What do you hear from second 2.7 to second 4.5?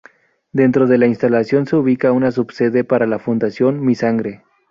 para la Fundación Mi Sangre.